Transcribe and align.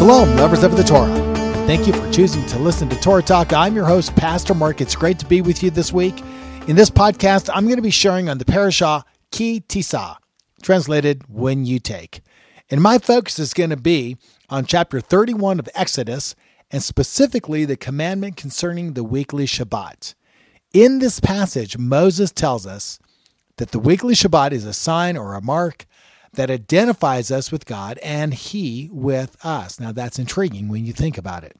Shalom, 0.00 0.34
lovers 0.36 0.62
of 0.62 0.78
the 0.78 0.82
Torah. 0.82 1.14
Thank 1.66 1.86
you 1.86 1.92
for 1.92 2.10
choosing 2.10 2.46
to 2.46 2.58
listen 2.58 2.88
to 2.88 2.98
Torah 3.00 3.22
Talk. 3.22 3.52
I'm 3.52 3.76
your 3.76 3.84
host, 3.84 4.16
Pastor 4.16 4.54
Mark. 4.54 4.80
It's 4.80 4.96
great 4.96 5.18
to 5.18 5.26
be 5.26 5.42
with 5.42 5.62
you 5.62 5.68
this 5.68 5.92
week. 5.92 6.18
In 6.68 6.74
this 6.74 6.88
podcast, 6.88 7.50
I'm 7.52 7.66
going 7.66 7.76
to 7.76 7.82
be 7.82 7.90
sharing 7.90 8.30
on 8.30 8.38
the 8.38 8.46
parashah 8.46 9.02
Ki 9.30 9.60
Tisa, 9.68 10.16
translated 10.62 11.24
When 11.28 11.66
You 11.66 11.80
Take. 11.80 12.22
And 12.70 12.80
my 12.80 12.96
focus 12.96 13.38
is 13.38 13.52
going 13.52 13.68
to 13.68 13.76
be 13.76 14.16
on 14.48 14.64
chapter 14.64 15.02
31 15.02 15.58
of 15.58 15.68
Exodus 15.74 16.34
and 16.70 16.82
specifically 16.82 17.66
the 17.66 17.76
commandment 17.76 18.36
concerning 18.36 18.94
the 18.94 19.04
weekly 19.04 19.44
Shabbat. 19.44 20.14
In 20.72 21.00
this 21.00 21.20
passage, 21.20 21.76
Moses 21.76 22.32
tells 22.32 22.66
us 22.66 22.98
that 23.58 23.72
the 23.72 23.78
weekly 23.78 24.14
Shabbat 24.14 24.52
is 24.52 24.64
a 24.64 24.72
sign 24.72 25.18
or 25.18 25.34
a 25.34 25.42
mark 25.42 25.84
that 26.34 26.50
identifies 26.50 27.30
us 27.30 27.50
with 27.50 27.66
God 27.66 27.98
and 27.98 28.32
He 28.32 28.88
with 28.92 29.36
us. 29.44 29.80
Now, 29.80 29.92
that's 29.92 30.18
intriguing 30.18 30.68
when 30.68 30.84
you 30.84 30.92
think 30.92 31.18
about 31.18 31.44
it. 31.44 31.56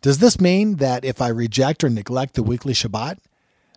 Does 0.00 0.18
this 0.18 0.40
mean 0.40 0.76
that 0.76 1.04
if 1.04 1.20
I 1.20 1.28
reject 1.28 1.82
or 1.82 1.90
neglect 1.90 2.34
the 2.34 2.42
weekly 2.42 2.72
Shabbat, 2.72 3.18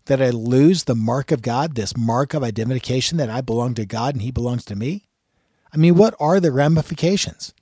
that 0.05 0.21
I 0.21 0.29
lose 0.29 0.83
the 0.83 0.95
mark 0.95 1.31
of 1.31 1.41
God, 1.41 1.75
this 1.75 1.97
mark 1.97 2.33
of 2.33 2.43
identification 2.43 3.17
that 3.17 3.29
I 3.29 3.41
belong 3.41 3.73
to 3.75 3.85
God 3.85 4.15
and 4.15 4.21
He 4.21 4.31
belongs 4.31 4.65
to 4.65 4.75
me? 4.75 5.07
I 5.73 5.77
mean, 5.77 5.95
what 5.95 6.13
are 6.19 6.39
the 6.39 6.51
ramifications? 6.51 7.53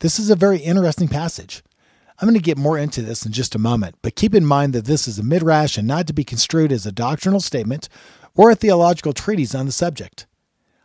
This 0.00 0.18
is 0.18 0.30
a 0.30 0.36
very 0.36 0.58
interesting 0.58 1.08
passage. 1.08 1.62
I'm 2.18 2.28
going 2.28 2.38
to 2.38 2.42
get 2.42 2.58
more 2.58 2.76
into 2.76 3.00
this 3.00 3.24
in 3.24 3.32
just 3.32 3.54
a 3.54 3.58
moment, 3.58 3.96
but 4.02 4.14
keep 4.14 4.34
in 4.34 4.44
mind 4.44 4.74
that 4.74 4.84
this 4.84 5.08
is 5.08 5.18
a 5.18 5.22
midrash 5.22 5.78
and 5.78 5.88
not 5.88 6.06
to 6.08 6.12
be 6.12 6.24
construed 6.24 6.70
as 6.70 6.84
a 6.84 6.92
doctrinal 6.92 7.40
statement 7.40 7.88
or 8.34 8.50
a 8.50 8.54
theological 8.54 9.14
treatise 9.14 9.54
on 9.54 9.64
the 9.64 9.72
subject. 9.72 10.26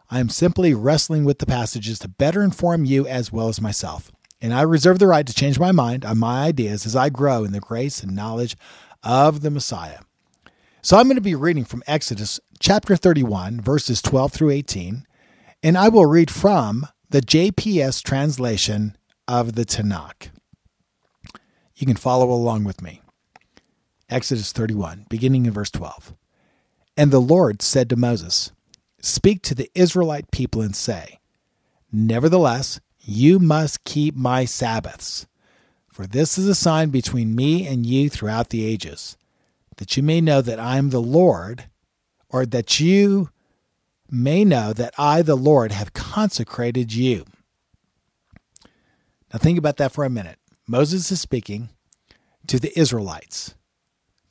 I 0.10 0.20
am 0.20 0.30
simply 0.30 0.74
wrestling 0.74 1.26
with 1.26 1.40
the 1.40 1.46
passages 1.46 2.00
to 2.00 2.08
better 2.08 2.44
inform 2.44 2.86
you 2.86 3.08
as 3.08 3.32
well 3.32 3.48
as 3.48 3.60
myself. 3.60 4.12
And 4.42 4.54
I 4.54 4.62
reserve 4.62 5.00
the 5.00 5.08
right 5.08 5.26
to 5.26 5.34
change 5.34 5.60
my 5.60 5.72
mind 5.72 6.06
on 6.06 6.20
my 6.20 6.44
ideas 6.44 6.86
as 6.86 6.96
I 6.96 7.10
grow 7.10 7.44
in 7.44 7.52
the 7.52 7.60
grace 7.60 8.04
and 8.04 8.16
knowledge 8.16 8.56
of 9.04 9.42
the 9.42 9.50
Messiah. 9.50 10.00
So 10.82 10.98
I'm 10.98 11.08
going 11.08 11.16
to 11.16 11.22
be 11.22 11.34
reading 11.34 11.66
from 11.66 11.84
Exodus 11.88 12.40
chapter 12.60 12.96
31, 12.96 13.62
verses 13.62 14.02
12 14.04 14.32
through 14.32 14.52
18, 14.52 15.08
and 15.64 15.78
I 15.78 15.90
will 15.90 16.06
read 16.06 16.30
from 16.30 16.88
the 17.10 17.22
JPS 17.22 18.04
translation 18.04 18.96
of 19.28 19.54
the 19.54 19.66
Tanakh. 19.66 20.30
You 21.76 21.88
can 21.88 21.96
follow 21.96 22.30
along 22.30 22.66
with 22.66 22.84
me. 22.84 23.02
Exodus 24.10 24.52
31, 24.52 25.08
beginning 25.10 25.48
in 25.48 25.54
verse 25.54 25.72
12. 25.72 26.14
And 26.96 27.10
the 27.10 27.20
Lord 27.20 27.64
said 27.64 27.90
to 27.90 27.96
Moses, 27.96 28.52
Speak 29.06 29.44
to 29.44 29.54
the 29.54 29.70
Israelite 29.76 30.32
people 30.32 30.62
and 30.62 30.76
say, 30.76 31.20
Nevertheless, 31.92 32.80
you 33.00 33.38
must 33.38 33.84
keep 33.84 34.16
my 34.16 34.46
Sabbaths, 34.46 35.28
for 35.94 36.08
this 36.08 36.40
is 36.40 36.48
a 36.48 36.56
sign 36.56 36.90
between 36.90 37.36
me 37.36 37.68
and 37.68 37.86
you 37.86 38.10
throughout 38.10 38.50
the 38.50 38.66
ages, 38.66 39.16
that 39.78 39.96
you 39.96 40.02
may 40.02 40.22
know 40.22 40.42
that 40.42 40.60
I 40.60 40.78
am 40.78 40.90
the 40.90 41.04
Lord, 41.04 41.66
or 42.30 42.48
that 42.48 42.80
you 42.80 43.30
may 44.10 44.44
know 44.44 44.74
that 44.74 44.96
I, 44.98 45.22
the 45.22 45.36
Lord, 45.36 45.72
have 45.72 45.94
consecrated 45.94 46.92
you. 46.92 47.26
Now, 49.32 49.38
think 49.38 49.60
about 49.60 49.78
that 49.78 49.92
for 49.92 50.04
a 50.04 50.10
minute. 50.10 50.40
Moses 50.66 51.12
is 51.12 51.22
speaking 51.22 51.70
to 52.48 52.60
the 52.60 52.78
Israelites, 52.78 53.54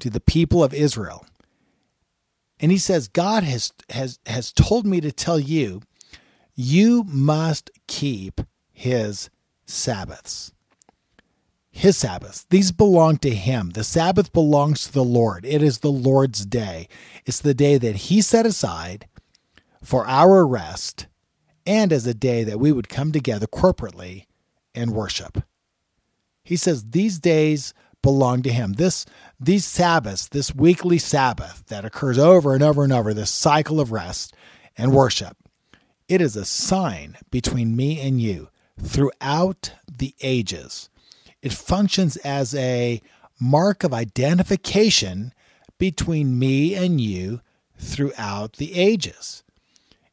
to 0.01 0.11
the 0.11 0.19
people 0.19 0.65
of 0.65 0.75
Israel. 0.75 1.25
And 2.65 2.73
he 2.73 2.79
says, 2.79 3.09
God 3.09 3.45
has, 3.45 3.75
has, 3.91 4.19
has 4.25 4.51
told 4.51 4.87
me 4.87 4.99
to 5.03 5.13
tell 5.13 5.39
you, 5.39 5.83
you 6.55 7.05
must 7.07 7.71
keep 7.87 8.41
his 8.73 9.29
Sabbaths. 9.67 10.51
His 11.71 11.99
Sabbaths. 11.99 12.47
These 12.49 12.73
belong 12.73 13.19
to 13.19 13.35
him. 13.35 13.73
The 13.73 13.85
Sabbath 13.85 14.33
belongs 14.33 14.85
to 14.85 14.93
the 14.95 15.05
Lord. 15.05 15.45
It 15.45 15.63
is 15.63 15.81
the 15.81 15.93
Lord's 15.93 16.47
day. 16.47 16.89
It's 17.27 17.39
the 17.39 17.53
day 17.53 17.77
that 17.77 17.97
he 17.97 18.23
set 18.23 18.47
aside 18.47 19.09
for 19.83 20.07
our 20.07 20.47
rest 20.47 21.07
and 21.67 21.93
as 21.93 22.07
a 22.07 22.15
day 22.15 22.45
that 22.45 22.59
we 22.59 22.73
would 22.73 22.89
come 22.89 23.13
together 23.13 23.47
corporately 23.47 24.25
and 24.75 24.93
worship. 24.93 25.45
He 26.43 26.57
says 26.57 26.93
these 26.93 27.19
days 27.19 27.75
belong 28.05 28.43
to 28.43 28.53
him. 28.53 28.75
This 28.75 29.07
these 29.41 29.65
Sabbaths, 29.65 30.29
this 30.29 30.55
weekly 30.55 30.99
Sabbath 30.99 31.65
that 31.69 31.87
occurs 31.87 32.19
over 32.19 32.53
and 32.53 32.63
over 32.63 32.85
and 32.85 32.93
over, 32.93 33.15
this 33.15 33.31
cycle 33.31 33.81
of 33.81 33.91
rest 33.91 34.35
and 34.77 34.93
worship, 34.93 35.37
it 36.07 36.21
is 36.21 36.37
a 36.37 36.45
sign 36.45 37.17
between 37.31 37.75
me 37.75 37.99
and 38.01 38.21
you 38.21 38.51
throughout 38.79 39.73
the 39.91 40.15
ages. 40.21 40.91
It 41.41 41.53
functions 41.53 42.17
as 42.19 42.55
a 42.55 43.01
mark 43.41 43.83
of 43.85 43.95
identification 43.95 45.33
between 45.79 46.39
me 46.39 46.75
and 46.75 47.01
you 47.01 47.41
throughout 47.79 48.55
the 48.55 48.75
ages. 48.75 49.43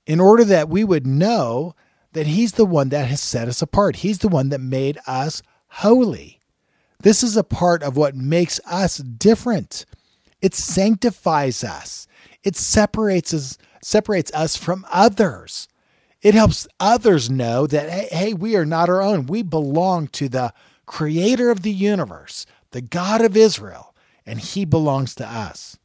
In 0.08 0.20
order 0.20 0.46
that 0.46 0.70
we 0.70 0.84
would 0.84 1.06
know 1.06 1.76
that 2.14 2.28
He's 2.28 2.54
the 2.54 2.66
one 2.66 2.90
that 2.90 3.08
has 3.08 3.20
set 3.20 3.50
us 3.50 3.62
apart, 3.62 3.98
He's 3.98 4.20
the 4.20 4.30
one 4.30 4.50
that 4.50 4.62
made 4.62 4.98
us 5.06 5.42
holy. 5.68 6.41
This 7.02 7.24
is 7.24 7.36
a 7.36 7.44
part 7.44 7.84
of 7.84 7.98
what 7.98 8.16
makes 8.16 8.60
us 8.66 8.98
different. 8.98 9.86
It 10.42 10.54
sanctifies 10.54 11.64
us. 11.64 12.08
It 12.44 12.56
separates 12.56 13.34
us 13.34 13.58
separates 13.84 14.32
us 14.34 14.56
from 14.56 14.86
others. 14.92 15.68
It 16.22 16.36
helps 16.36 16.68
others 16.80 17.32
know 17.32 17.66
that 17.66 17.90
hey, 17.90 18.08
hey, 18.12 18.34
we 18.34 18.56
are 18.56 18.66
not 18.66 18.90
our 18.90 19.02
own. 19.02 19.26
We 19.26 19.42
belong 19.42 20.08
to 20.10 20.30
the 20.30 20.54
creator 20.86 21.50
of 21.50 21.64
the 21.64 21.72
universe, 21.72 22.46
the 22.72 22.82
God 22.82 23.22
of 23.22 23.36
Israel, 23.36 23.96
and 24.26 24.40
he 24.40 24.66
belongs 24.66 25.16
to 25.16 25.28
us. 25.28 25.78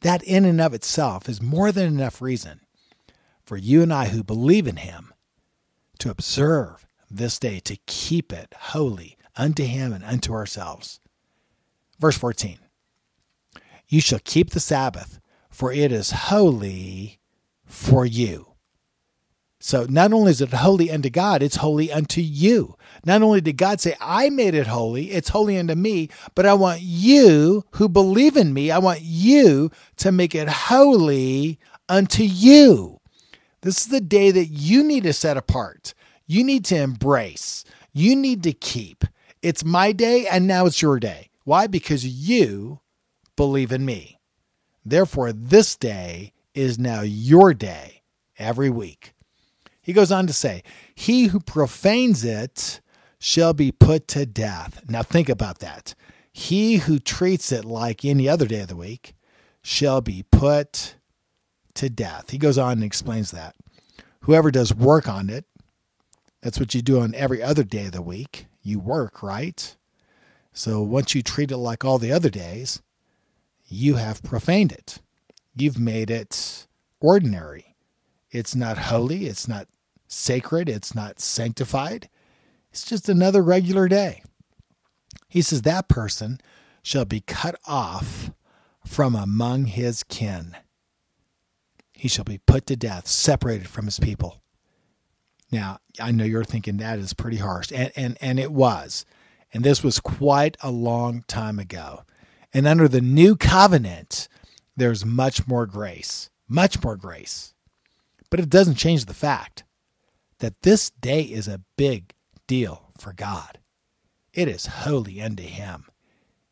That 0.00 0.22
in 0.24 0.44
and 0.44 0.60
of 0.60 0.74
itself 0.74 1.28
is 1.28 1.42
more 1.42 1.70
than 1.70 1.86
enough 1.86 2.20
reason 2.20 2.60
for 3.44 3.56
you 3.56 3.82
and 3.82 3.92
I 3.92 4.06
who 4.08 4.24
believe 4.24 4.66
in 4.66 4.76
him 4.76 5.12
to 5.98 6.10
observe 6.10 6.86
this 7.10 7.38
day, 7.38 7.60
to 7.60 7.76
keep 7.86 8.32
it 8.32 8.54
holy 8.56 9.18
unto 9.40 9.64
him 9.64 9.92
and 9.92 10.04
unto 10.04 10.32
ourselves. 10.32 11.00
Verse 11.98 12.18
14 12.18 12.58
You 13.88 14.00
shall 14.00 14.20
keep 14.22 14.50
the 14.50 14.60
Sabbath, 14.60 15.18
for 15.48 15.72
it 15.72 15.90
is 15.90 16.10
holy 16.10 17.18
for 17.64 18.04
you. 18.04 18.46
So 19.62 19.84
not 19.88 20.12
only 20.12 20.30
is 20.30 20.40
it 20.40 20.52
holy 20.54 20.90
unto 20.90 21.10
God, 21.10 21.42
it's 21.42 21.56
holy 21.56 21.92
unto 21.92 22.22
you. 22.22 22.76
Not 23.04 23.20
only 23.20 23.42
did 23.42 23.58
God 23.58 23.78
say, 23.78 23.94
I 24.00 24.30
made 24.30 24.54
it 24.54 24.66
holy, 24.66 25.10
it's 25.10 25.28
holy 25.28 25.58
unto 25.58 25.74
me, 25.74 26.08
but 26.34 26.46
I 26.46 26.54
want 26.54 26.80
you 26.80 27.64
who 27.72 27.88
believe 27.88 28.38
in 28.38 28.54
me, 28.54 28.70
I 28.70 28.78
want 28.78 29.02
you 29.02 29.70
to 29.98 30.12
make 30.12 30.34
it 30.34 30.48
holy 30.48 31.58
unto 31.90 32.22
you. 32.22 33.00
This 33.60 33.82
is 33.82 33.88
the 33.88 34.00
day 34.00 34.30
that 34.30 34.46
you 34.46 34.82
need 34.82 35.02
to 35.02 35.12
set 35.12 35.36
apart. 35.36 35.92
You 36.26 36.42
need 36.42 36.64
to 36.66 36.76
embrace. 36.76 37.64
You 37.92 38.16
need 38.16 38.42
to 38.44 38.54
keep. 38.54 39.04
It's 39.42 39.64
my 39.64 39.92
day 39.92 40.26
and 40.26 40.46
now 40.46 40.66
it's 40.66 40.82
your 40.82 41.00
day. 41.00 41.30
Why? 41.44 41.66
Because 41.66 42.06
you 42.06 42.80
believe 43.36 43.72
in 43.72 43.84
me. 43.84 44.18
Therefore, 44.84 45.32
this 45.32 45.76
day 45.76 46.32
is 46.54 46.78
now 46.78 47.00
your 47.00 47.54
day 47.54 48.02
every 48.38 48.70
week. 48.70 49.14
He 49.80 49.92
goes 49.92 50.12
on 50.12 50.26
to 50.26 50.32
say, 50.32 50.62
He 50.94 51.26
who 51.26 51.40
profanes 51.40 52.22
it 52.22 52.80
shall 53.18 53.54
be 53.54 53.72
put 53.72 54.08
to 54.08 54.26
death. 54.26 54.82
Now, 54.88 55.02
think 55.02 55.28
about 55.28 55.60
that. 55.60 55.94
He 56.32 56.76
who 56.76 56.98
treats 56.98 57.50
it 57.50 57.64
like 57.64 58.04
any 58.04 58.28
other 58.28 58.46
day 58.46 58.60
of 58.60 58.68
the 58.68 58.76
week 58.76 59.14
shall 59.62 60.00
be 60.00 60.24
put 60.30 60.96
to 61.74 61.88
death. 61.88 62.30
He 62.30 62.38
goes 62.38 62.58
on 62.58 62.72
and 62.72 62.84
explains 62.84 63.30
that. 63.30 63.54
Whoever 64.22 64.50
does 64.50 64.74
work 64.74 65.08
on 65.08 65.30
it, 65.30 65.46
that's 66.42 66.60
what 66.60 66.74
you 66.74 66.82
do 66.82 67.00
on 67.00 67.14
every 67.14 67.42
other 67.42 67.64
day 67.64 67.86
of 67.86 67.92
the 67.92 68.02
week 68.02 68.46
you 68.70 68.78
work, 68.78 69.22
right? 69.22 69.76
So 70.52 70.80
once 70.82 71.14
you 71.14 71.22
treat 71.22 71.50
it 71.50 71.56
like 71.56 71.84
all 71.84 71.98
the 71.98 72.12
other 72.12 72.30
days, 72.30 72.80
you 73.66 73.96
have 73.96 74.22
profaned 74.22 74.72
it. 74.72 75.00
You've 75.54 75.78
made 75.78 76.10
it 76.10 76.66
ordinary. 77.00 77.76
It's 78.30 78.54
not 78.54 78.78
holy. 78.78 79.26
It's 79.26 79.48
not 79.48 79.68
sacred. 80.06 80.68
It's 80.68 80.94
not 80.94 81.20
sanctified. 81.20 82.08
It's 82.70 82.84
just 82.84 83.08
another 83.08 83.42
regular 83.42 83.88
day. 83.88 84.22
He 85.28 85.42
says, 85.42 85.62
That 85.62 85.88
person 85.88 86.40
shall 86.82 87.04
be 87.04 87.20
cut 87.20 87.56
off 87.66 88.30
from 88.84 89.14
among 89.14 89.66
his 89.66 90.02
kin. 90.04 90.56
He 91.92 92.08
shall 92.08 92.24
be 92.24 92.38
put 92.38 92.66
to 92.66 92.76
death, 92.76 93.06
separated 93.06 93.68
from 93.68 93.84
his 93.84 93.98
people. 93.98 94.39
Now, 95.50 95.78
I 96.00 96.12
know 96.12 96.24
you're 96.24 96.44
thinking 96.44 96.76
that 96.76 96.98
is 96.98 97.12
pretty 97.12 97.38
harsh, 97.38 97.72
and, 97.72 97.90
and, 97.96 98.18
and 98.20 98.38
it 98.38 98.52
was. 98.52 99.04
And 99.52 99.64
this 99.64 99.82
was 99.82 99.98
quite 99.98 100.56
a 100.62 100.70
long 100.70 101.24
time 101.26 101.58
ago. 101.58 102.04
And 102.52 102.66
under 102.66 102.88
the 102.88 103.00
new 103.00 103.36
covenant, 103.36 104.28
there's 104.76 105.04
much 105.04 105.46
more 105.46 105.66
grace, 105.66 106.30
much 106.48 106.82
more 106.82 106.96
grace. 106.96 107.54
But 108.30 108.40
it 108.40 108.48
doesn't 108.48 108.76
change 108.76 109.06
the 109.06 109.14
fact 109.14 109.64
that 110.38 110.62
this 110.62 110.90
day 110.90 111.22
is 111.22 111.48
a 111.48 111.62
big 111.76 112.14
deal 112.46 112.92
for 112.98 113.12
God. 113.12 113.58
It 114.32 114.48
is 114.48 114.66
holy 114.66 115.20
unto 115.20 115.42
Him. 115.42 115.86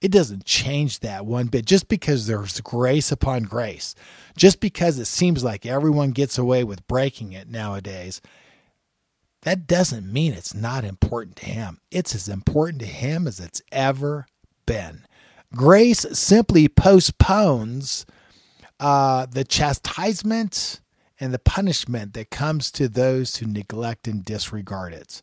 It 0.01 0.13
doesn't 0.13 0.45
change 0.45 1.01
that 1.01 1.27
one 1.27 1.47
bit 1.47 1.65
just 1.65 1.89
because 1.89 2.27
there's 2.27 2.61
grace 2.61 3.11
upon 3.11 3.45
grace, 3.45 3.95
just 4.37 4.61
because 4.61 4.99
it 4.99 5.07
seems 5.07 5.43
like 5.43 5.67
everyone 5.67 6.11
gets 6.11 6.39
away 6.39 6.63
with 6.63 6.87
breaking 6.87 7.33
it 7.33 7.49
nowadays. 7.49 8.21
That 9.43 9.67
doesn't 9.67 10.13
mean 10.13 10.33
it's 10.33 10.55
not 10.55 10.85
important 10.85 11.37
to 11.37 11.47
Him. 11.47 11.79
It's 11.91 12.15
as 12.15 12.29
important 12.29 12.81
to 12.81 12.87
Him 12.87 13.27
as 13.27 13.41
it's 13.41 13.63
ever 13.71 14.27
been. 14.67 15.07
Grace 15.55 16.05
simply 16.13 16.69
postpones 16.69 18.05
uh, 18.81 19.27
the 19.27 19.45
chastisement 19.45 20.81
and 21.21 21.33
the 21.33 21.39
punishment 21.39 22.15
that 22.15 22.31
comes 22.31 22.71
to 22.73 22.89
those 22.89 23.37
who 23.37 23.47
neglect 23.47 24.07
and 24.07 24.25
disregard 24.25 24.93
it. 24.93 25.23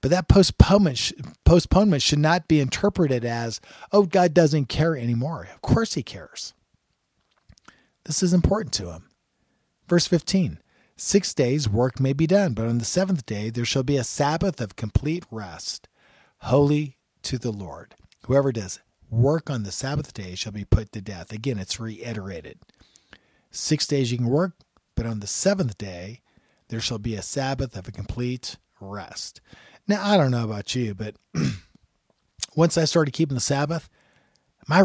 But 0.00 0.10
that 0.10 0.28
postponement, 0.28 1.12
postponement 1.44 2.02
should 2.02 2.18
not 2.18 2.48
be 2.48 2.60
interpreted 2.60 3.24
as, 3.24 3.60
oh, 3.92 4.04
God 4.04 4.34
doesn't 4.34 4.68
care 4.68 4.96
anymore. 4.96 5.48
Of 5.54 5.62
course 5.62 5.94
he 5.94 6.02
cares. 6.02 6.52
This 8.04 8.22
is 8.22 8.34
important 8.34 8.72
to 8.74 8.92
him. 8.92 9.08
Verse 9.88 10.06
15 10.06 10.58
Six 10.98 11.34
days 11.34 11.68
work 11.68 12.00
may 12.00 12.14
be 12.14 12.26
done, 12.26 12.54
but 12.54 12.66
on 12.66 12.78
the 12.78 12.84
seventh 12.86 13.26
day 13.26 13.50
there 13.50 13.66
shall 13.66 13.82
be 13.82 13.98
a 13.98 14.04
Sabbath 14.04 14.62
of 14.62 14.76
complete 14.76 15.24
rest, 15.30 15.88
holy 16.38 16.96
to 17.22 17.36
the 17.36 17.50
Lord. 17.50 17.94
Whoever 18.24 18.50
does 18.50 18.80
work 19.10 19.50
on 19.50 19.62
the 19.62 19.72
Sabbath 19.72 20.14
day 20.14 20.34
shall 20.34 20.52
be 20.52 20.64
put 20.64 20.92
to 20.92 21.02
death. 21.02 21.32
Again, 21.32 21.58
it's 21.58 21.78
reiterated. 21.78 22.60
Six 23.50 23.86
days 23.86 24.10
you 24.10 24.16
can 24.16 24.28
work, 24.28 24.52
but 24.94 25.04
on 25.04 25.20
the 25.20 25.26
seventh 25.26 25.76
day 25.76 26.22
there 26.68 26.80
shall 26.80 26.98
be 26.98 27.14
a 27.14 27.22
Sabbath 27.22 27.76
of 27.76 27.86
a 27.86 27.92
complete 27.92 28.56
rest. 28.80 29.42
Now, 29.86 30.02
I 30.02 30.16
don't 30.16 30.30
know 30.30 30.44
about 30.44 30.74
you, 30.74 30.94
but 30.94 31.16
once 32.56 32.78
I 32.78 32.86
started 32.86 33.12
keeping 33.12 33.34
the 33.34 33.40
Sabbath, 33.42 33.90
my 34.66 34.80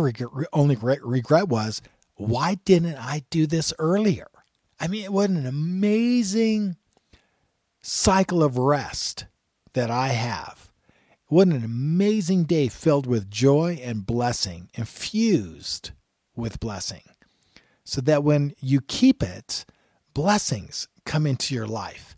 only 0.51 0.75
regret 0.75 1.47
was 1.47 1.81
why 2.15 2.55
didn't 2.65 2.97
I 2.97 3.23
do 3.29 3.47
this 3.47 3.71
earlier? 3.79 4.27
I 4.81 4.87
mean, 4.87 5.03
it 5.03 5.13
was 5.13 5.29
an 5.29 5.45
amazing 5.45 6.75
cycle 7.83 8.41
of 8.41 8.57
rest 8.57 9.25
that 9.73 9.91
I 9.91 10.07
have. 10.07 10.71
What 11.27 11.47
an 11.47 11.63
amazing 11.63 12.45
day 12.45 12.67
filled 12.67 13.05
with 13.05 13.29
joy 13.29 13.79
and 13.83 14.07
blessing, 14.07 14.69
infused 14.73 15.91
with 16.35 16.59
blessing. 16.59 17.03
So 17.83 18.01
that 18.01 18.23
when 18.23 18.55
you 18.59 18.81
keep 18.81 19.21
it, 19.21 19.65
blessings 20.15 20.87
come 21.05 21.27
into 21.27 21.53
your 21.53 21.67
life. 21.67 22.17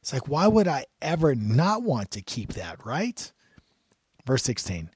It's 0.00 0.12
like, 0.12 0.26
why 0.26 0.48
would 0.48 0.66
I 0.66 0.86
ever 1.00 1.36
not 1.36 1.84
want 1.84 2.10
to 2.10 2.20
keep 2.20 2.54
that, 2.54 2.84
right? 2.84 3.30
Verse 4.26 4.42
16 4.42 4.90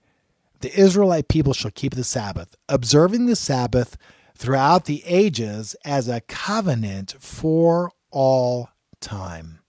The 0.60 0.76
Israelite 0.76 1.28
people 1.28 1.52
shall 1.52 1.70
keep 1.70 1.94
the 1.94 2.02
Sabbath, 2.02 2.56
observing 2.68 3.26
the 3.26 3.36
Sabbath 3.36 3.96
throughout 4.36 4.84
the 4.84 5.02
ages 5.06 5.74
as 5.84 6.08
a 6.08 6.20
covenant 6.20 7.16
for 7.18 7.90
all 8.10 8.68
time. 9.00 9.60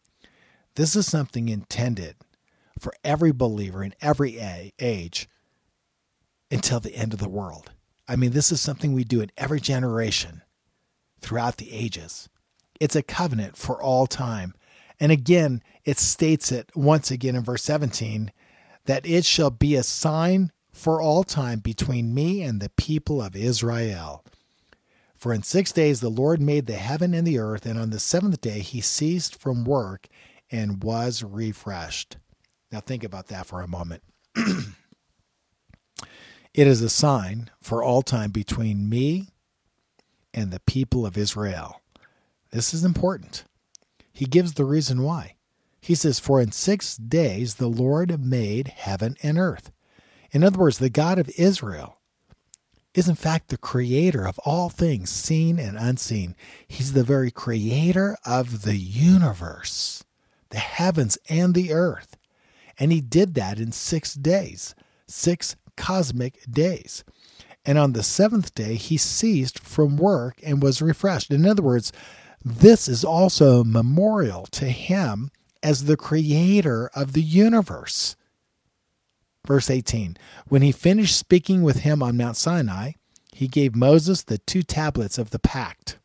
This 0.75 0.95
is 0.95 1.07
something 1.07 1.49
intended 1.49 2.15
for 2.79 2.93
every 3.03 3.31
believer 3.31 3.83
in 3.83 3.95
every 4.01 4.37
age 4.79 5.27
until 6.51 6.79
the 6.79 6.95
end 6.95 7.13
of 7.13 7.19
the 7.19 7.29
world. 7.29 7.71
I 8.07 8.15
mean, 8.15 8.31
this 8.31 8.51
is 8.51 8.61
something 8.61 8.93
we 8.93 9.03
do 9.03 9.21
in 9.21 9.31
every 9.37 9.59
generation 9.59 10.43
throughout 11.19 11.57
the 11.57 11.73
ages. 11.73 12.29
It's 12.79 12.95
a 12.95 13.03
covenant 13.03 13.57
for 13.57 13.81
all 13.81 14.05
time. 14.05 14.53
And 14.99 15.11
again, 15.11 15.61
it 15.83 15.97
states 15.97 16.51
it 16.51 16.69
once 16.75 17.09
again 17.11 17.35
in 17.35 17.43
verse 17.43 17.63
17 17.63 18.31
that 18.85 19.05
it 19.05 19.25
shall 19.25 19.49
be 19.49 19.75
a 19.75 19.83
sign 19.83 20.51
for 20.71 21.01
all 21.01 21.23
time 21.23 21.59
between 21.59 22.13
me 22.13 22.43
and 22.43 22.61
the 22.61 22.69
people 22.69 23.21
of 23.21 23.35
Israel. 23.35 24.23
For 25.17 25.33
in 25.33 25.43
six 25.43 25.71
days 25.71 25.99
the 25.99 26.09
Lord 26.09 26.39
made 26.41 26.67
the 26.67 26.73
heaven 26.73 27.13
and 27.13 27.25
the 27.25 27.39
earth, 27.39 27.65
and 27.65 27.79
on 27.79 27.89
the 27.89 27.99
seventh 27.99 28.39
day 28.39 28.59
he 28.59 28.81
ceased 28.81 29.39
from 29.39 29.65
work 29.65 30.07
and 30.51 30.83
was 30.83 31.23
refreshed. 31.23 32.17
Now, 32.71 32.79
think 32.81 33.03
about 33.03 33.27
that 33.27 33.45
for 33.45 33.61
a 33.61 33.67
moment. 33.67 34.03
it 34.35 34.67
is 36.53 36.81
a 36.81 36.89
sign 36.89 37.49
for 37.61 37.81
all 37.81 38.01
time 38.01 38.31
between 38.31 38.89
me 38.89 39.29
and 40.33 40.51
the 40.51 40.59
people 40.61 41.05
of 41.05 41.17
Israel. 41.17 41.81
This 42.51 42.73
is 42.73 42.83
important. 42.83 43.43
He 44.13 44.25
gives 44.25 44.53
the 44.53 44.65
reason 44.65 45.01
why. 45.01 45.35
He 45.81 45.95
says, 45.95 46.19
For 46.19 46.41
in 46.41 46.51
six 46.51 46.97
days 46.97 47.55
the 47.55 47.67
Lord 47.67 48.23
made 48.23 48.67
heaven 48.67 49.15
and 49.23 49.37
earth. 49.37 49.71
In 50.31 50.43
other 50.43 50.59
words, 50.59 50.77
the 50.77 50.89
God 50.89 51.17
of 51.17 51.29
Israel 51.37 51.96
is 52.97 53.07
in 53.07 53.13
fact 53.13 53.49
the 53.49 53.57
creator 53.57 54.27
of 54.27 54.39
all 54.39 54.69
things 54.69 55.11
seen 55.11 55.59
and 55.59 55.77
unseen. 55.77 56.35
He's 56.67 56.93
the 56.93 57.03
very 57.03 57.29
creator 57.29 58.17
of 58.25 58.63
the 58.63 58.75
universe, 58.75 60.03
the 60.49 60.57
heavens 60.57 61.15
and 61.29 61.53
the 61.53 61.71
earth. 61.71 62.17
And 62.79 62.91
he 62.91 62.99
did 62.99 63.35
that 63.35 63.59
in 63.59 63.71
six 63.71 64.15
days, 64.15 64.73
six 65.05 65.55
cosmic 65.75 66.39
days. 66.49 67.03
And 67.63 67.77
on 67.77 67.93
the 67.93 68.01
seventh 68.01 68.55
day, 68.55 68.73
he 68.73 68.97
ceased 68.97 69.59
from 69.59 69.97
work 69.97 70.39
and 70.43 70.63
was 70.63 70.81
refreshed. 70.81 71.29
In 71.29 71.45
other 71.45 71.61
words, 71.61 71.93
this 72.43 72.87
is 72.87 73.05
also 73.05 73.61
a 73.61 73.65
memorial 73.65 74.47
to 74.53 74.65
him 74.65 75.29
as 75.61 75.83
the 75.83 75.97
creator 75.97 76.89
of 76.95 77.13
the 77.13 77.21
universe. 77.21 78.15
Verse 79.47 79.69
18 79.69 80.17
When 80.49 80.61
he 80.61 80.71
finished 80.73 81.17
speaking 81.17 81.63
with 81.63 81.79
him 81.79 82.03
on 82.03 82.17
Mount 82.17 82.35
Sinai, 82.35 82.91
he 83.33 83.47
gave 83.47 83.75
Moses 83.75 84.21
the 84.23 84.37
two 84.39 84.61
tablets 84.61 85.17
of 85.17 85.29
the 85.29 85.39
pact, 85.39 85.97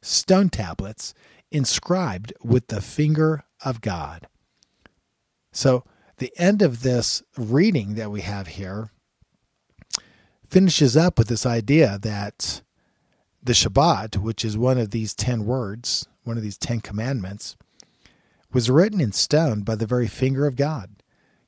stone 0.00 0.48
tablets 0.48 1.12
inscribed 1.52 2.32
with 2.42 2.68
the 2.68 2.80
finger 2.80 3.44
of 3.64 3.80
God. 3.82 4.26
So 5.52 5.84
the 6.16 6.32
end 6.38 6.62
of 6.62 6.82
this 6.82 7.22
reading 7.36 7.94
that 7.94 8.10
we 8.10 8.22
have 8.22 8.48
here 8.48 8.90
finishes 10.48 10.96
up 10.96 11.18
with 11.18 11.28
this 11.28 11.44
idea 11.44 11.98
that 12.00 12.62
the 13.42 13.52
Shabbat, 13.52 14.16
which 14.16 14.44
is 14.44 14.56
one 14.56 14.78
of 14.78 14.90
these 14.90 15.14
10 15.14 15.44
words, 15.44 16.06
one 16.24 16.36
of 16.36 16.42
these 16.42 16.58
10 16.58 16.80
commandments, 16.80 17.56
was 18.52 18.70
written 18.70 19.00
in 19.00 19.12
stone 19.12 19.62
by 19.62 19.74
the 19.74 19.86
very 19.86 20.08
finger 20.08 20.46
of 20.46 20.56
God. 20.56 20.95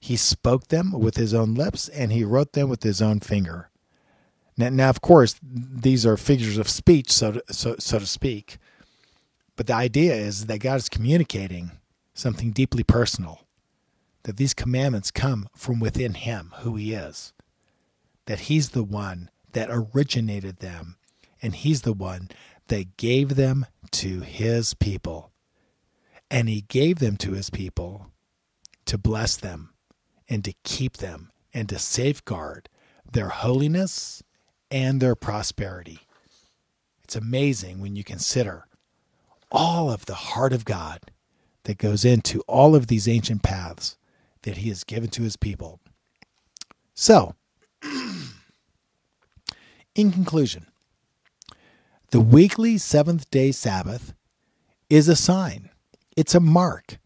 He 0.01 0.17
spoke 0.17 0.69
them 0.69 0.93
with 0.93 1.17
his 1.17 1.35
own 1.35 1.55
lips 1.55 1.89
and 1.89 2.13
he 2.13 2.25
wrote 2.25 2.53
them 2.53 2.69
with 2.69 2.83
his 2.83 3.03
own 3.03 3.21
finger. 3.21 3.71
Now, 4.57 4.69
now 4.71 4.91
of 4.91 5.01
course, 5.01 5.37
these 5.43 6.07
are 6.07 6.17
figures 6.17 6.59
of 6.59 6.69
speech, 6.69 7.11
so 7.11 7.33
to, 7.33 7.43
so, 7.51 7.77
so 7.79 7.99
to 7.99 8.07
speak. 8.07 8.59
But 9.57 9.67
the 9.67 9.75
idea 9.75 10.15
is 10.15 10.47
that 10.47 10.59
God 10.59 10.77
is 10.77 10.89
communicating 10.89 11.73
something 12.15 12.53
deeply 12.53 12.85
personal 12.85 13.41
that 14.25 14.37
these 14.37 14.55
commandments 14.55 15.11
come 15.11 15.49
from 15.55 15.81
within 15.81 16.15
him, 16.15 16.53
who 16.59 16.77
he 16.77 16.93
is, 16.93 17.33
that 18.27 18.41
he's 18.41 18.71
the 18.71 18.85
one 18.85 19.31
that 19.53 19.71
originated 19.71 20.59
them, 20.59 20.97
and 21.41 21.55
he's 21.55 21.83
the 21.83 21.93
one 21.93 22.29
that 22.67 22.97
gave 22.97 23.37
them 23.37 23.65
to 23.91 24.21
his 24.21 24.75
people. 24.75 25.33
And 26.31 26.49
he 26.49 26.61
gave 26.61 26.99
them 26.99 27.17
to 27.19 27.33
his 27.33 27.49
people 27.49 28.09
to 28.85 28.99
bless 28.99 29.37
them 29.37 29.71
and 30.29 30.45
to 30.45 30.55
keep 30.65 30.99
them 30.99 31.31
and 31.55 31.69
to 31.71 31.79
safeguard 31.79 32.69
their 33.11 33.31
holiness 33.31 34.23
and 34.71 35.01
their 35.01 35.17
prosperity. 35.17 36.01
It's 37.05 37.17
amazing 37.17 37.81
when 37.81 37.97
you 37.97 38.05
consider 38.05 38.67
all 39.51 39.91
of 39.91 40.07
the 40.07 40.15
heart 40.15 40.53
of 40.53 40.65
God 40.67 41.01
that 41.65 41.79
goes 41.79 42.05
into 42.05 42.43
all 42.49 42.77
of 42.77 42.89
these 42.89 43.09
ancient 43.09 43.43
paths 43.43 43.97
that 44.43 44.59
he 44.59 44.71
has 44.71 44.85
given 44.85 45.11
to 45.11 45.23
his 45.23 45.37
people. 45.37 45.81
So, 46.95 47.35
in 49.95 50.13
conclusion, 50.13 50.67
The 52.11 52.21
weekly 52.21 52.79
seventh 52.79 53.31
day 53.31 53.53
Sabbath 53.53 54.15
is 54.91 55.09
a 55.09 55.17
sign, 55.17 55.71
it's 56.17 56.35
a 56.35 56.41
mark. 56.41 56.99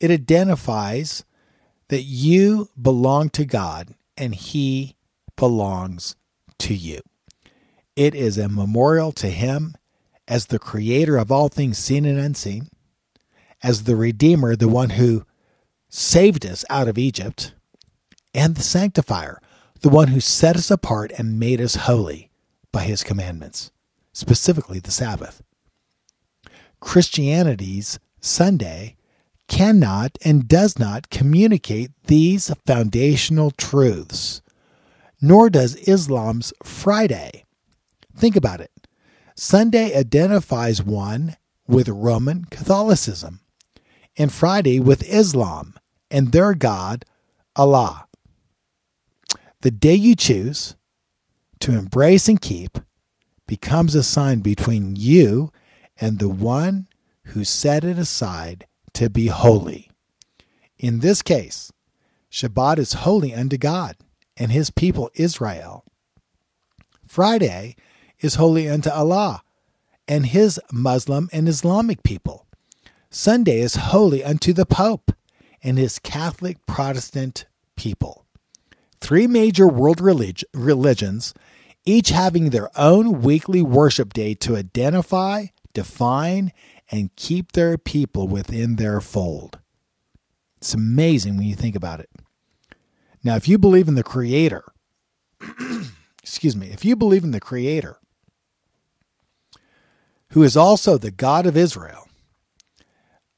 It 0.00 0.10
identifies 0.10 1.24
that 1.90 2.02
you 2.02 2.68
belong 2.80 3.28
to 3.28 3.44
God 3.44 3.94
and 4.16 4.32
He 4.32 4.94
belongs 5.34 6.14
to 6.58 6.72
you. 6.72 7.00
It 7.96 8.14
is 8.14 8.38
a 8.38 8.48
memorial 8.48 9.10
to 9.12 9.26
Him 9.26 9.74
as 10.28 10.46
the 10.46 10.60
creator 10.60 11.16
of 11.16 11.32
all 11.32 11.48
things 11.48 11.78
seen 11.78 12.04
and 12.04 12.16
unseen, 12.16 12.68
as 13.60 13.82
the 13.82 13.96
Redeemer, 13.96 14.54
the 14.54 14.68
one 14.68 14.90
who 14.90 15.24
saved 15.88 16.46
us 16.46 16.64
out 16.70 16.86
of 16.86 16.96
Egypt, 16.96 17.54
and 18.32 18.54
the 18.54 18.62
Sanctifier, 18.62 19.40
the 19.80 19.88
one 19.88 20.08
who 20.08 20.20
set 20.20 20.54
us 20.54 20.70
apart 20.70 21.10
and 21.18 21.40
made 21.40 21.60
us 21.60 21.74
holy 21.74 22.30
by 22.70 22.84
His 22.84 23.02
commandments, 23.02 23.72
specifically 24.12 24.78
the 24.78 24.92
Sabbath. 24.92 25.42
Christianity's 26.78 27.98
Sunday 28.20 28.96
cannot 29.50 30.16
and 30.24 30.48
does 30.48 30.78
not 30.78 31.10
communicate 31.10 31.90
these 32.04 32.54
foundational 32.66 33.50
truths, 33.50 34.40
nor 35.20 35.50
does 35.50 35.74
Islam's 35.88 36.52
Friday. 36.62 37.44
Think 38.16 38.36
about 38.36 38.60
it. 38.60 38.70
Sunday 39.34 39.94
identifies 39.96 40.82
one 40.82 41.36
with 41.66 41.88
Roman 41.88 42.44
Catholicism, 42.44 43.40
and 44.16 44.32
Friday 44.32 44.78
with 44.78 45.02
Islam 45.12 45.74
and 46.10 46.30
their 46.30 46.54
God, 46.54 47.04
Allah. 47.56 48.06
The 49.62 49.70
day 49.70 49.94
you 49.94 50.14
choose 50.14 50.76
to 51.58 51.72
embrace 51.72 52.28
and 52.28 52.40
keep 52.40 52.78
becomes 53.46 53.94
a 53.94 54.02
sign 54.04 54.40
between 54.40 54.94
you 54.94 55.50
and 56.00 56.18
the 56.18 56.28
one 56.28 56.86
who 57.26 57.44
set 57.44 57.84
it 57.84 57.98
aside 57.98 58.66
to 59.00 59.08
be 59.08 59.28
holy. 59.28 59.90
In 60.78 61.00
this 61.00 61.22
case, 61.22 61.72
Shabbat 62.30 62.76
is 62.76 62.92
holy 62.92 63.34
unto 63.34 63.56
God 63.56 63.96
and 64.36 64.52
his 64.52 64.68
people 64.68 65.10
Israel. 65.14 65.86
Friday 67.06 67.76
is 68.20 68.34
holy 68.34 68.68
unto 68.68 68.90
Allah 68.90 69.42
and 70.06 70.26
his 70.26 70.60
Muslim 70.70 71.30
and 71.32 71.48
Islamic 71.48 72.02
people. 72.02 72.46
Sunday 73.08 73.60
is 73.60 73.76
holy 73.76 74.22
unto 74.22 74.52
the 74.52 74.66
Pope 74.66 75.12
and 75.62 75.78
his 75.78 75.98
Catholic 75.98 76.66
Protestant 76.66 77.46
people. 77.76 78.26
Three 79.00 79.26
major 79.26 79.66
world 79.66 80.02
relig- 80.02 80.44
religions, 80.52 81.32
each 81.86 82.10
having 82.10 82.50
their 82.50 82.68
own 82.78 83.22
weekly 83.22 83.62
worship 83.62 84.12
day 84.12 84.34
to 84.34 84.56
identify, 84.56 85.46
define, 85.72 86.52
and 86.90 87.14
keep 87.16 87.52
their 87.52 87.78
people 87.78 88.26
within 88.26 88.76
their 88.76 89.00
fold. 89.00 89.58
It's 90.58 90.74
amazing 90.74 91.36
when 91.36 91.46
you 91.46 91.54
think 91.54 91.76
about 91.76 92.00
it. 92.00 92.10
Now, 93.22 93.36
if 93.36 93.48
you 93.48 93.58
believe 93.58 93.88
in 93.88 93.94
the 93.94 94.02
Creator, 94.02 94.64
excuse 96.22 96.56
me, 96.56 96.68
if 96.68 96.84
you 96.84 96.96
believe 96.96 97.24
in 97.24 97.30
the 97.30 97.40
Creator, 97.40 97.98
who 100.30 100.42
is 100.42 100.56
also 100.56 100.98
the 100.98 101.10
God 101.10 101.46
of 101.46 101.56
Israel, 101.56 102.08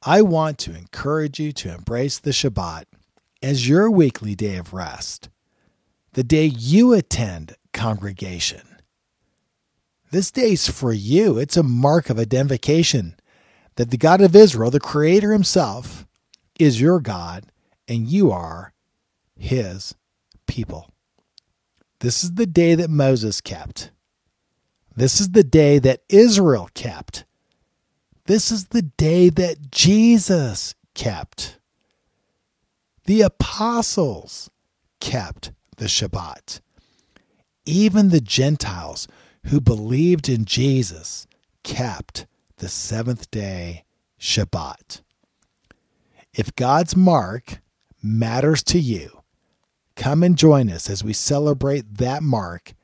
I 0.02 0.22
want 0.22 0.58
to 0.58 0.74
encourage 0.74 1.38
you 1.38 1.52
to 1.52 1.72
embrace 1.72 2.18
the 2.18 2.30
Shabbat 2.30 2.84
as 3.42 3.68
your 3.68 3.90
weekly 3.90 4.34
day 4.34 4.56
of 4.56 4.72
rest, 4.72 5.28
the 6.12 6.24
day 6.24 6.46
you 6.46 6.92
attend 6.92 7.56
congregation. 7.72 8.62
This 10.10 10.30
day's 10.30 10.68
for 10.68 10.92
you. 10.92 11.38
It's 11.38 11.56
a 11.56 11.62
mark 11.62 12.10
of 12.10 12.18
identification 12.18 13.16
that 13.76 13.90
the 13.90 13.96
God 13.96 14.20
of 14.20 14.36
Israel, 14.36 14.70
the 14.70 14.80
Creator 14.80 15.32
Himself, 15.32 16.06
is 16.58 16.80
your 16.80 17.00
God 17.00 17.46
and 17.88 18.08
you 18.08 18.30
are 18.30 18.72
His 19.36 19.94
people. 20.46 20.92
This 22.00 22.24
is 22.24 22.34
the 22.34 22.46
day 22.46 22.74
that 22.74 22.90
Moses 22.90 23.40
kept. 23.40 23.90
This 24.94 25.20
is 25.20 25.30
the 25.30 25.44
day 25.44 25.78
that 25.78 26.02
Israel 26.08 26.68
kept. 26.74 27.24
This 28.26 28.50
is 28.50 28.66
the 28.66 28.82
day 28.82 29.30
that 29.30 29.70
Jesus 29.70 30.74
kept. 30.94 31.58
The 33.04 33.22
apostles 33.22 34.50
kept 35.00 35.52
the 35.76 35.86
Shabbat. 35.86 36.60
Even 37.66 38.08
the 38.08 38.20
Gentiles 38.20 39.08
who 39.46 39.60
believed 39.60 40.28
in 40.28 40.44
Jesus 40.44 41.26
kept 41.64 42.26
the 42.62 42.68
seventh 42.68 43.28
day 43.32 43.84
Shabbat. 44.20 45.00
If 46.32 46.54
God's 46.54 46.94
mark 46.94 47.58
matters 48.00 48.62
to 48.62 48.78
you, 48.78 49.24
come 49.96 50.22
and 50.22 50.38
join 50.38 50.70
us 50.70 50.88
as 50.88 51.02
we 51.02 51.12
celebrate 51.12 51.98
that 51.98 52.22
mark 52.22 52.74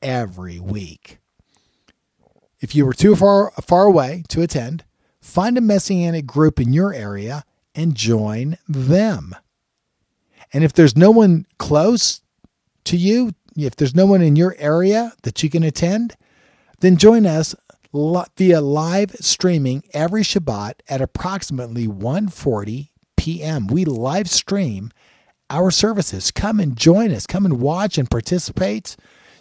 every 0.00 0.58
week. 0.58 1.18
If 2.60 2.74
you 2.74 2.86
were 2.86 2.94
too 2.94 3.14
far 3.14 3.50
far 3.60 3.84
away 3.84 4.24
to 4.30 4.40
attend, 4.40 4.84
find 5.20 5.58
a 5.58 5.60
messianic 5.60 6.24
group 6.24 6.58
in 6.58 6.72
your 6.72 6.94
area 6.94 7.44
and 7.74 7.94
join 7.94 8.56
them. 8.66 9.36
And 10.54 10.64
if 10.64 10.72
there's 10.72 10.96
no 10.96 11.10
one 11.10 11.44
close 11.58 12.22
to 12.84 12.96
you, 12.96 13.34
if 13.54 13.76
there's 13.76 13.94
no 13.94 14.06
one 14.06 14.22
in 14.22 14.34
your 14.34 14.56
area 14.56 15.12
that 15.24 15.42
you 15.42 15.50
can 15.50 15.62
attend, 15.62 16.16
then 16.80 16.96
join 16.96 17.26
us 17.26 17.54
via 18.36 18.60
live 18.60 19.12
streaming 19.20 19.82
every 19.92 20.22
Shabbat 20.22 20.74
at 20.88 21.00
approximately 21.00 21.86
1:40 21.86 22.90
p.m. 23.16 23.66
We 23.66 23.84
live 23.84 24.28
stream 24.28 24.90
our 25.48 25.70
services. 25.70 26.30
Come 26.30 26.60
and 26.60 26.76
join 26.76 27.10
us. 27.12 27.26
Come 27.26 27.44
and 27.44 27.60
watch 27.60 27.98
and 27.98 28.10
participate. 28.10 28.96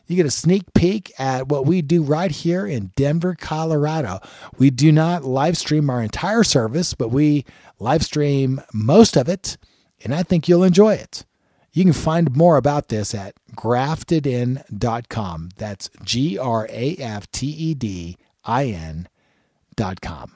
You 0.08 0.16
get 0.16 0.26
a 0.26 0.32
sneak 0.32 0.74
peek 0.74 1.12
at 1.20 1.48
what 1.50 1.66
we 1.66 1.82
do 1.82 2.04
right 2.04 2.32
here 2.32 2.66
in 2.66 2.92
Denver, 2.96 3.36
Colorado. 3.38 4.20
We 4.58 4.70
do 4.70 4.92
not 4.92 5.24
live 5.24 5.58
stream 5.58 5.90
our 5.90 6.02
entire 6.02 6.44
service, 6.44 6.94
but 6.94 7.10
we 7.10 7.44
live 7.80 8.04
stream 8.04 8.62
most 8.72 9.18
of 9.18 9.28
it, 9.28 9.58
and 10.04 10.14
I 10.14 10.22
think 10.24 10.48
you'll 10.48 10.64
enjoy 10.64 10.94
it. 10.94 11.26
You 11.74 11.84
can 11.84 11.94
find 11.94 12.36
more 12.36 12.56
about 12.56 12.88
this 12.88 13.14
at 13.14 13.36
graftedin.com. 13.56 15.50
That's 15.58 15.90
G 16.04 16.38
R 16.38 16.68
A 16.70 16.96
F 16.98 17.30
T 17.32 17.48
E 17.48 17.74
D 17.74 18.18
I 18.46 18.66
N.com. 18.66 20.32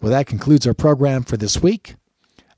Well, 0.00 0.12
that 0.12 0.26
concludes 0.26 0.66
our 0.66 0.74
program 0.74 1.22
for 1.22 1.36
this 1.36 1.62
week. 1.62 1.96